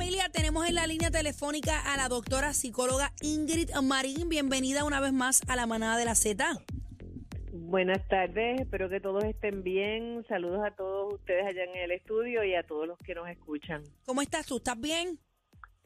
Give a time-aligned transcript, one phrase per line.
[0.00, 4.30] familia, tenemos en la línea telefónica a la doctora psicóloga Ingrid Marín.
[4.30, 6.42] Bienvenida una vez más a la manada de la Z.
[7.52, 10.24] Buenas tardes, espero que todos estén bien.
[10.26, 13.82] Saludos a todos ustedes allá en el estudio y a todos los que nos escuchan.
[14.06, 14.56] ¿Cómo estás tú?
[14.56, 15.18] ¿Estás bien?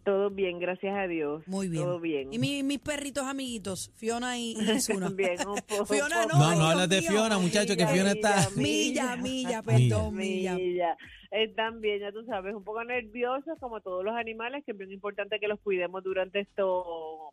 [0.05, 1.43] Todo bien, gracias a Dios.
[1.49, 1.83] Muy bien.
[1.83, 2.33] Todo bien.
[2.33, 4.57] Y mi- mis perritos amiguitos, Fiona y, y.
[5.01, 6.39] También, un poco, Fiona no.
[6.39, 7.03] No, hablas de.
[7.03, 8.49] Fiona, muchacho, que Fiona está.
[8.55, 10.55] Milla, milla, perdón, milla.
[10.55, 10.97] Milla.
[11.37, 14.93] Están bien, ya tú sabes, un poco nerviosos como todos los animales, que es bien
[14.93, 16.85] importante que los cuidemos durante estos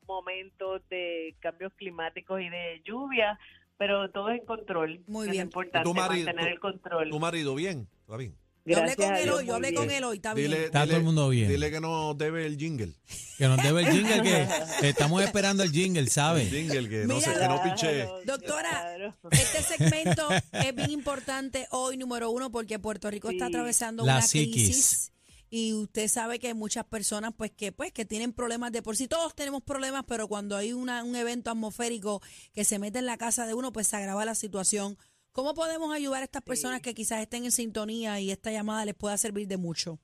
[0.07, 3.37] momentos de cambios climáticos y de lluvia,
[3.77, 5.01] pero todo es en control.
[5.05, 5.43] Muy Es bien.
[5.43, 7.09] importante ¿Tu marido- mantener tu- el control.
[7.11, 8.33] Tu marido, bien, está bien.
[8.65, 9.81] Yo hablé con él hoy, yo hablé bien.
[9.81, 10.63] con él hoy, está Dile, bien.
[10.65, 11.49] Está todo el mundo bien.
[11.49, 12.93] Dile que nos debe el jingle.
[13.37, 14.47] Que nos debe el jingle, que
[14.89, 16.49] estamos esperando el jingle, El ¿sabes?
[16.51, 18.07] jingle, que no, Mira, sé, que no Claro, piche.
[18.25, 19.17] Doctora, claro.
[19.31, 23.51] Este segmento es bien importante hoy, número uno, porque Puerto Rico está Sí.
[23.51, 24.53] atravesando La una psiquis.
[24.67, 25.11] crisis.
[25.53, 28.95] Y usted sabe que hay muchas personas pues que pues que tienen problemas de por
[28.95, 29.07] sí.
[29.09, 32.21] Todos tenemos problemas, pero cuando hay una, un evento atmosférico
[32.53, 34.97] que se mete en la casa de uno, pues se agrava la situación.
[35.31, 38.95] ¿Cómo podemos ayudar a estas personas que quizás estén en sintonía y esta llamada les
[38.95, 39.99] pueda servir de mucho?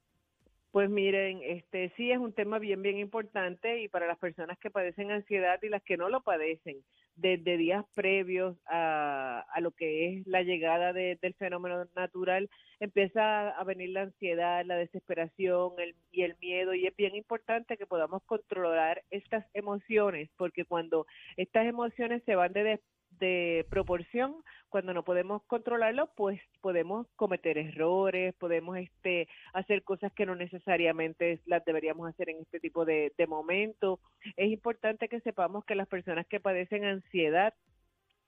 [0.71, 4.69] Pues miren, este sí es un tema bien, bien importante y para las personas que
[4.69, 6.83] padecen ansiedad y las que no lo padecen,
[7.15, 12.47] desde días previos a, a lo que es la llegada de- del fenómeno natural,
[12.79, 17.75] empieza a venir la ansiedad, la desesperación el, y el miedo y es bien importante
[17.77, 22.79] que podamos controlar estas emociones porque cuando estas emociones se van de,
[23.19, 24.35] de proporción,
[24.69, 31.39] cuando no podemos controlarlo, pues podemos cometer errores, podemos este hacer cosas que no necesariamente
[31.45, 33.99] las deberíamos hacer en este tipo de, de momentos.
[34.35, 37.53] Es importante que sepamos que las personas que padecen ansiedad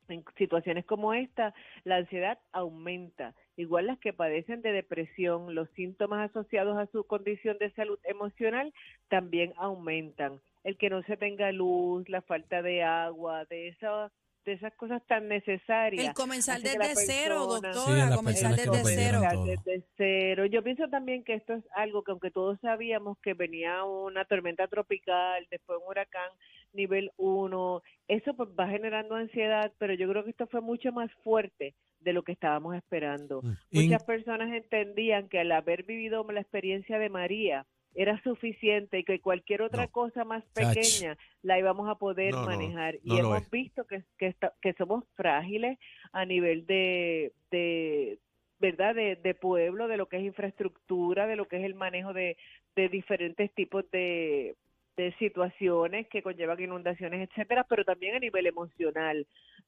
[0.09, 1.53] en situaciones como esta,
[1.83, 3.35] la ansiedad aumenta.
[3.55, 8.73] Igual las que padecen de depresión, los síntomas asociados a su condición de salud emocional
[9.07, 10.41] también aumentan.
[10.63, 14.11] El que no se tenga luz, la falta de agua, de esas
[14.45, 16.05] de esas cosas tan necesarias.
[16.07, 19.21] El comenzar desde cero, Sí, doctora, comenzar desde cero.
[19.45, 20.45] desde cero.
[20.45, 24.67] Yo pienso también que esto es algo que aunque todos sabíamos que venía una tormenta
[24.67, 26.29] tropical, después un huracán
[26.73, 31.11] nivel 1, eso pues va generando ansiedad, pero yo creo que esto fue mucho más
[31.23, 33.41] fuerte de lo que estábamos esperando.
[33.41, 33.53] Mm.
[33.71, 39.03] In- Muchas personas entendían que al haber vivido la experiencia de María era suficiente y
[39.03, 39.91] que cualquier otra No.
[39.91, 42.95] cosa más pequeña la íbamos a poder No, manejar.
[43.03, 45.77] no y hemos visto que, que somos frágiles
[46.11, 48.19] a nivel de, de
[48.59, 52.13] verdad de, de pueblo, de lo que es infraestructura, de lo que es el manejo
[52.13, 52.37] de,
[52.75, 54.55] de diferentes tipos de,
[54.97, 59.25] de situaciones que conllevan inundaciones, etcétera, pero también a nivel emocional.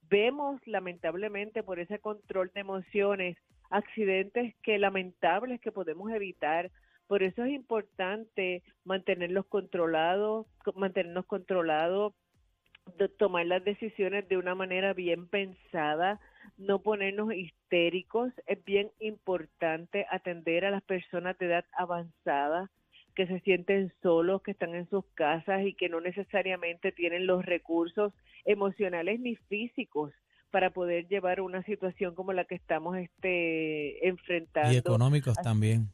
[0.10, 3.38] Vemos lamentablemente por ese control de emociones
[3.70, 6.70] accidentes que lamentables que podemos evitar.
[7.12, 12.14] Por eso es importante mantenerlos controlados, co- mantenernos controlados,
[13.18, 16.22] tomar las decisiones de una manera bien pensada,
[16.58, 18.32] no ponernos histéricos.
[18.46, 22.72] Es bien importante atender a las personas de edad avanzada
[23.14, 27.46] que se sienten solos, que están en sus casas y que no necesariamente tienen los
[27.46, 28.14] recursos
[28.46, 30.14] emocionales ni físicos
[30.50, 35.90] para poder llevar una situación como la que estamos este enfrentando Y económicos Así- también.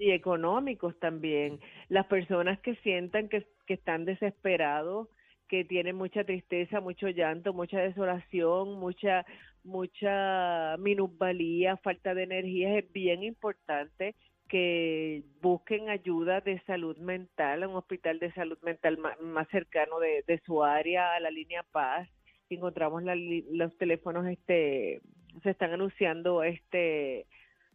[0.00, 1.60] Y económicos también.
[1.88, 5.08] Las personas que sientan que, que están desesperados,
[5.48, 9.26] que tienen mucha tristeza, mucho llanto, mucha desolación, mucha
[9.62, 14.14] mucha minusvalía, falta de energía, es bien importante
[14.48, 20.40] que busquen ayuda de salud mental, un hospital de salud mental más, cercano de, de
[20.44, 22.08] su área, a la línea Paz.
[22.48, 25.00] Encontramos la los teléfonos, este,
[25.42, 27.26] se están anunciando este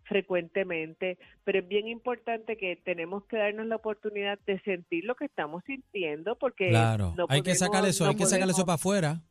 [0.06, 5.26] frecuentemente, pero es bien importante que tenemos que darnos la oportunidad de sentir lo que
[5.26, 7.14] estamos sintiendo porque Claro.
[7.18, 9.22] no hay que sacar eso, no hay que sacar eso para afuera.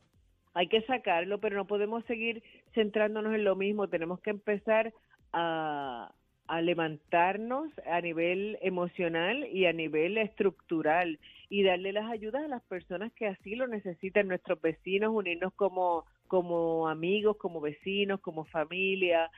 [0.54, 2.42] hay que sacarlo, pero no podemos seguir
[2.74, 3.88] centrándonos en lo mismo.
[3.88, 4.92] Tenemos que empezar
[5.32, 6.12] a,
[6.46, 11.18] a levantarnos a nivel emocional y a nivel estructural
[11.48, 16.04] y darle las ayudas a las personas que así lo necesitan, nuestros vecinos, unirnos como,
[16.28, 19.30] como amigos, como vecinos, como familia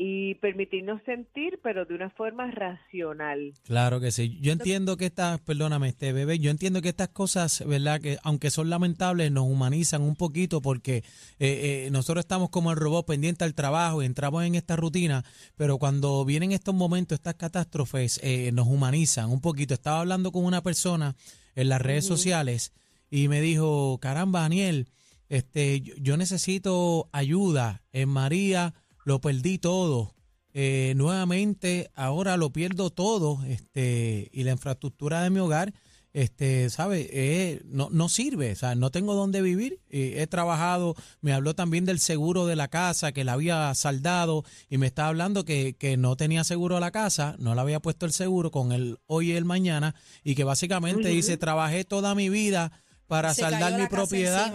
[0.00, 3.52] y permitirnos sentir, pero de una forma racional.
[3.64, 4.38] Claro que sí.
[4.40, 8.00] Yo entiendo que estas, perdóname, este bebé, yo entiendo que estas cosas, ¿verdad?
[8.00, 11.02] Que aunque son lamentables, nos humanizan un poquito porque eh,
[11.40, 15.24] eh, nosotros estamos como el robot pendiente al trabajo y entramos en esta rutina,
[15.56, 19.74] pero cuando vienen estos momentos, estas catástrofes, eh, nos humanizan un poquito.
[19.74, 21.16] Estaba hablando con una persona
[21.56, 22.72] en las redes sociales
[23.10, 24.86] y me dijo, caramba, Daniel,
[25.28, 27.82] este, yo, yo necesito ayuda.
[27.92, 28.74] En María
[29.08, 30.14] lo perdí todo.
[30.52, 35.72] eh, nuevamente ahora lo pierdo todo este, y la infraestructura de mi hogar
[36.12, 37.08] este, ¿sabe?
[37.12, 39.80] Eh, no, no sirve, o sea, no tengo dónde vivir.
[39.90, 44.78] he trabajado, me habló también del seguro de la casa, que la había saldado, y
[44.78, 48.04] me está hablando que, que no tenía seguro a la casa, no le había puesto
[48.04, 49.94] el seguro con el hoy y el mañana,
[50.24, 52.72] y que básicamente dice, trabajé toda mi vida
[53.08, 54.52] para saldar mi propiedad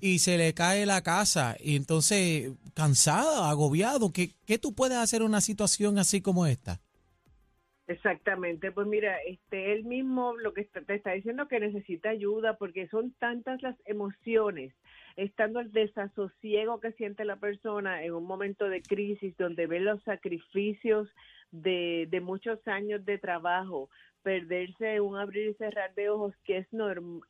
[0.00, 1.56] y se le cae la casa.
[1.58, 6.78] Y entonces cansado, agobiado, ¿qué, ¿qué tú puedes hacer en una situación así como esta?
[7.88, 12.88] Exactamente, pues mira, este él mismo lo que te está diciendo que necesita ayuda porque
[12.88, 14.74] son tantas las emociones,
[15.14, 20.02] estando el desasosiego que siente la persona en un momento de crisis donde ve los
[20.02, 21.08] sacrificios
[21.52, 23.88] de, de muchos años de trabajo,
[24.26, 26.66] perderse un abrir y cerrar de ojos que es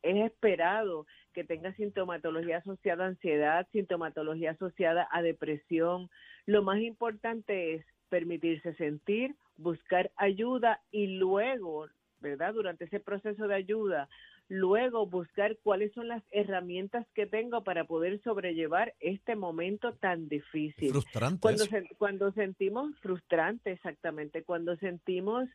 [0.03, 6.09] es esperado que tenga sintomatología asociada a ansiedad, sintomatología asociada a depresión.
[6.47, 11.87] Lo más importante es permitirse sentir, buscar ayuda y luego,
[12.23, 12.55] ¿verdad?
[12.55, 14.09] Durante ese proceso de ayuda,
[14.49, 20.93] luego buscar cuáles son las herramientas que tengo para poder sobrellevar este momento tan difícil.
[20.93, 21.41] Frustrante.
[21.41, 21.65] Cuando,
[21.99, 25.47] cuando sentimos frustrante, exactamente, cuando sentimos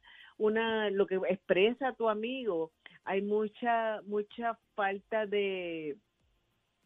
[0.41, 2.71] una lo que expresa tu amigo,
[3.03, 5.97] hay mucha mucha falta de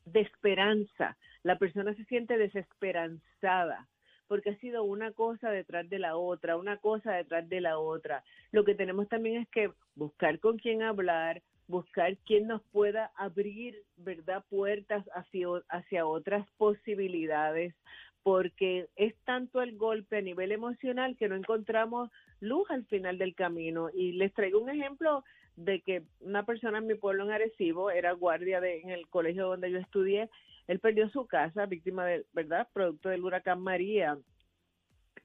[0.05, 1.17] de esperanza.
[1.43, 3.87] La persona se siente desesperanzada
[4.27, 8.23] porque ha sido una cosa detrás de la otra, una cosa detrás de la otra.
[8.51, 13.83] Lo que tenemos también es que buscar con quién hablar, buscar quién nos pueda abrir,
[13.97, 17.75] ¿verdad?, puertas hacia, hacia otras posibilidades,
[18.23, 22.09] porque es tanto el golpe a nivel emocional que no encontramos
[22.45, 23.89] luz al final del camino.
[23.93, 25.23] Y les traigo un ejemplo
[25.55, 29.47] de que una persona en mi pueblo en Arecibo era guardia de, en el colegio
[29.47, 30.29] donde yo estudié
[30.67, 34.17] él perdió su casa, víctima de, ¿verdad?, producto del huracán María.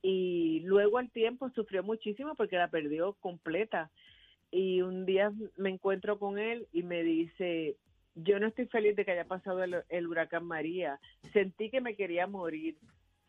[0.03, 3.91] Y luego al tiempo sufrió muchísimo porque la perdió completa.
[4.51, 7.77] Y un día me encuentro con él y me dice,
[8.15, 11.01] yo no estoy feliz de que haya pasado el, huracán María.
[11.33, 12.77] Sentí que me quería morir,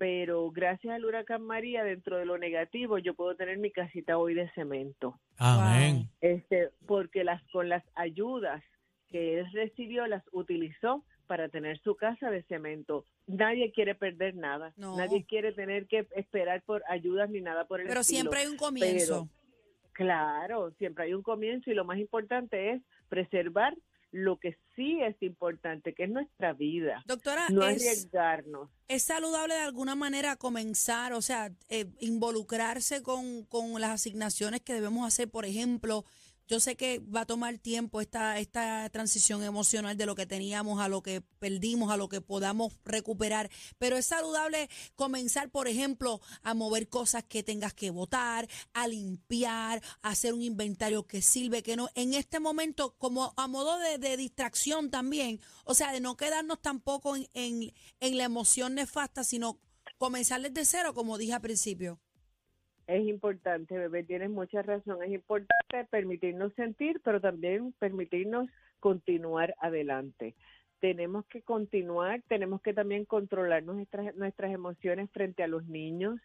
[0.01, 4.33] pero gracias al huracán María, dentro de lo negativo, yo puedo tener mi casita hoy
[4.33, 5.19] de cemento.
[5.37, 6.09] Amén.
[6.21, 8.63] Este, porque las con las ayudas
[9.09, 13.05] que él recibió las utilizó para tener su casa de cemento.
[13.27, 14.73] Nadie quiere perder nada.
[14.75, 18.57] Nadie quiere tener que esperar por ayudas ni nada por el Pero siempre hay un
[18.57, 19.29] comienzo.
[19.91, 23.77] claro, siempre hay un comienzo y lo más importante es preservar
[24.11, 27.01] lo que sí es importante, que es nuestra vida.
[27.05, 28.69] Doctora, no arriesgarnos.
[28.87, 34.73] ¿Es saludable de alguna manera comenzar, o sea, eh, involucrarse con, con las asignaciones que
[34.73, 36.05] debemos hacer, por ejemplo,
[36.51, 40.81] yo sé que va a tomar tiempo esta, esta transición emocional de lo que teníamos
[40.81, 46.19] a lo que perdimos, a lo que podamos recuperar, pero es saludable comenzar, por ejemplo,
[46.43, 51.63] a mover cosas que tengas que votar, a limpiar, a hacer un inventario que sirve,
[51.63, 51.87] que no.
[51.95, 57.15] En este momento, como a modo de, distracción también, o sea, de no quedarnos tampoco
[57.15, 59.57] en, en, en la emoción nefasta, sino
[59.97, 62.01] comenzar desde cero, como dije al principio.
[62.87, 65.03] Es importante, bebé, tienes mucha razón.
[65.03, 68.49] Es importante permitirnos sentir, pero también permitirnos
[68.79, 70.35] continuar adelante.
[70.79, 76.19] Tenemos que continuar, tenemos que también controlar nuestras, nuestras emociones frente a los niños,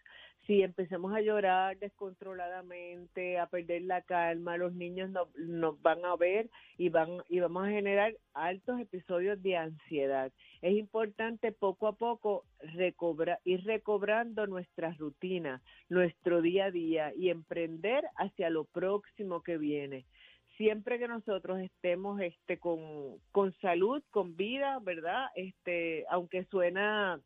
[0.47, 6.15] si empecemos a llorar descontroladamente, a perder la calma, los niños nos, nos van a
[6.17, 6.49] ver
[6.79, 10.33] y van y vamos a generar altos episodios de ansiedad.
[10.63, 17.31] Es importante poco a poco recobrar, ir recobrando nuestra rutina, nuestro día a día y
[17.31, 20.07] emprender hacia lo próximo que viene
[20.57, 22.81] siempre que nosotros estemos este con,
[23.31, 25.27] con salud, con vida, ¿verdad?
[25.35, 27.21] Este, aunque suena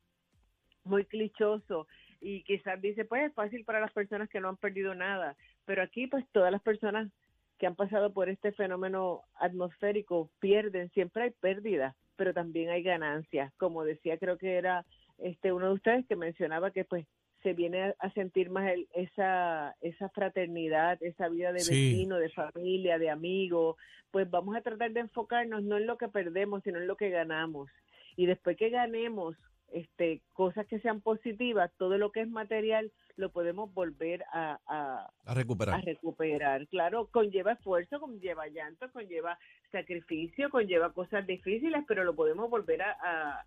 [0.85, 1.87] muy clichoso,
[2.21, 5.83] y quizás dice, pues es fácil para las personas que no han perdido nada, pero
[5.83, 7.11] aquí pues todas las personas
[7.59, 13.53] que han pasado por este fenómeno atmosférico pierden, siempre hay pérdidas, pero también hay ganancias,
[13.57, 14.85] como decía creo que era
[15.19, 17.07] este uno de ustedes que mencionaba que pues
[17.43, 23.09] se viene a sentir más esa esa fraternidad, esa vida de vecino, de familia, de
[23.09, 23.77] amigo,
[24.11, 27.11] pues vamos a tratar de enfocarnos no en lo que perdemos, sino en lo que
[27.11, 27.71] ganamos.
[28.17, 29.37] Y después que ganemos
[29.73, 35.35] este, cosas que sean positivas, todo lo que es material lo podemos volver a, a,
[35.35, 35.75] recuperar.
[35.75, 36.67] A recuperar.
[36.69, 39.39] Claro, conlleva esfuerzo, conlleva llanto, conlleva
[39.71, 43.45] sacrificio, conlleva cosas difíciles, pero lo podemos volver a,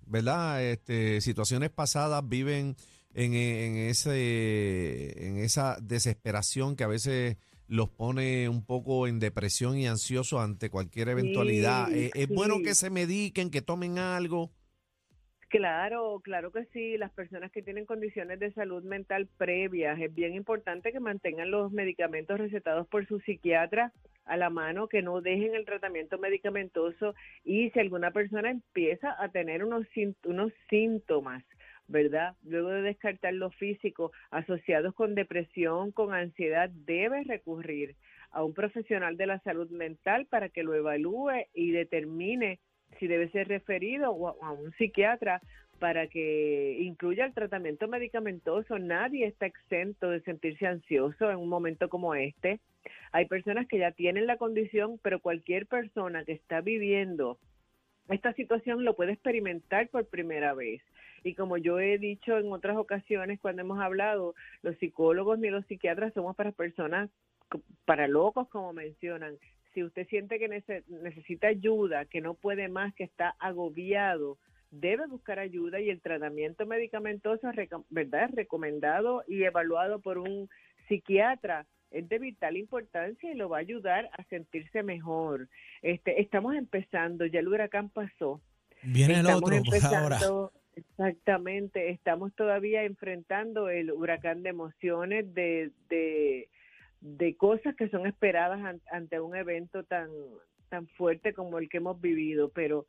[0.06, 0.64] ¿verdad?
[0.64, 2.76] Este, situaciones pasadas viven
[3.14, 9.78] en, en, ese, en esa desesperación que a veces los pone un poco en depresión
[9.78, 11.88] y ansiosos ante cualquier eventualidad.
[11.88, 14.52] Sí, Eh, es bueno que se mediquen, que tomen algo.
[15.50, 16.98] Claro, claro que sí.
[16.98, 21.72] Las personas que tienen condiciones de salud mental previas, es bien importante que mantengan los
[21.72, 23.94] medicamentos recetados por su psiquiatra
[24.26, 29.30] a la mano, que no dejen el tratamiento medicamentoso y si alguna persona empieza a
[29.30, 29.86] tener unos,
[30.26, 31.44] unos síntomas,
[31.88, 32.36] ¿verdad?
[32.44, 37.96] Luego de descartar lo físico asociados con depresión, con ansiedad, debe recurrir
[38.32, 42.60] a un profesional de la salud mental para que lo evalúe y determine
[43.00, 45.42] si debe ser referido o a, a un psiquiatra
[45.80, 48.80] para que incluya el tratamiento medicamentoso.
[48.80, 52.60] Nadie está exento de sentirse ansioso en un momento como este.
[53.12, 57.38] Hay personas que ya tienen la condición, pero cualquier persona que está viviendo
[58.10, 60.82] esta situación lo puede experimentar por primera vez.
[61.24, 65.66] Y como yo he dicho en otras ocasiones cuando hemos hablado, los psicólogos ni los
[65.66, 67.10] psiquiatras somos para personas,
[67.86, 69.38] para locos como mencionan.
[69.74, 74.38] Si usted siente que nece- necesita ayuda, que no puede más, que está agobiado,
[74.72, 77.48] debe buscar ayuda y el tratamiento medicamentoso,
[77.90, 78.30] ¿verdad?
[78.34, 80.50] Recomendado y evaluado por un
[80.88, 85.48] psiquiatra es de vital importancia y lo va a ayudar a sentirse mejor.
[85.84, 88.42] Este, estamos empezando, ya el huracán pasó.
[88.82, 90.20] Viene el estamos otro por ahora.
[90.76, 96.50] Exactamente, estamos todavía enfrentando el huracán de emociones, de, de,
[97.02, 100.10] de cosas que son esperadas an- ante un evento tan,
[100.70, 102.86] tan fuerte como el que hemos vivido, pero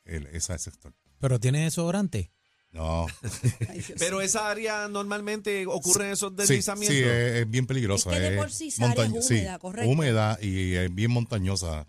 [0.04, 0.92] El, ese sector.
[1.20, 2.32] Pero tiene desodorante.
[2.72, 3.06] No.
[3.68, 6.96] Ay, Pero esa área normalmente ocurren esos Sí, deslizamientos.
[6.96, 8.10] sí, es, es bien peligrosa.
[8.12, 9.90] Es que de por sí esa área es montañ- húmeda, sí, correcto.
[9.90, 11.86] húmeda y es bien montañosa.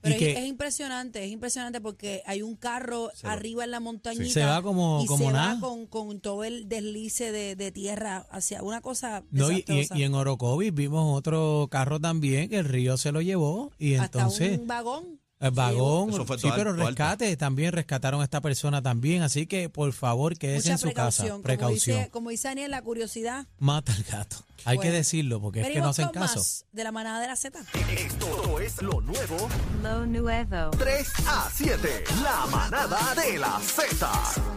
[0.00, 3.32] Pero Y que- es, es impresionante, es impresionante porque hay un carro Se va.
[3.32, 4.28] arriba en la montañita.
[4.34, 5.54] Se va como- y como se nada.
[5.54, 9.62] va con, con todo el deslice de, de tierra hacia una cosa No, y, y-
[9.62, 9.98] desastrosa.
[9.98, 14.18] y en Orocovis vimos otro carro también que el río se lo llevó y Hasta
[14.18, 15.20] entonces un vagón.
[15.44, 17.02] El vagón, Eso fue sí, todo pero alto, alto.
[17.02, 20.92] rescate también rescataron a esta persona también, así que por favor quédese Mucha en su
[20.94, 21.96] casa, precaución.
[21.96, 23.46] Como dice, como dice Daniel, la curiosidad.
[23.58, 24.36] mata al gato.
[24.66, 26.38] Hay que decirlo porque es que no hacen caso.
[26.38, 27.60] más de la manada de la Z.
[27.98, 29.48] Esto es lo nuevo
[29.82, 30.70] Lo nuevo.
[30.78, 32.04] 3 a 7.
[32.22, 34.10] La manada de la Z.